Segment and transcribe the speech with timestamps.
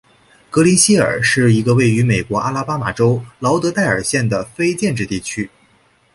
[0.49, 5.47] 格林希尔是一个位于美国阿拉巴马州劳德代尔县的非建制地区。